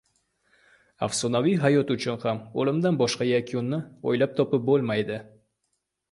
[1.07, 3.79] —Afsonaviy hayot uchun ham o‘limdan boshqa yakunni
[4.13, 5.19] o‘ylab topib bo‘lmaydi.